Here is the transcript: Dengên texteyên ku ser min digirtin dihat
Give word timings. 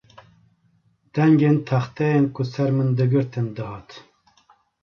Dengên 1.13 1.55
texteyên 1.67 2.23
ku 2.35 2.41
ser 2.53 2.69
min 2.77 2.89
digirtin 2.97 3.47
dihat 3.57 3.87